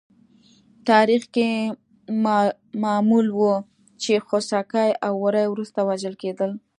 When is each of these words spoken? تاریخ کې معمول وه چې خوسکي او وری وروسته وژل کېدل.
تاریخ 0.89 1.23
کې 1.35 1.49
معمول 2.83 3.27
وه 3.39 3.55
چې 4.01 4.13
خوسکي 4.27 4.89
او 5.05 5.13
وری 5.23 5.45
وروسته 5.49 5.79
وژل 5.89 6.15
کېدل. 6.23 6.51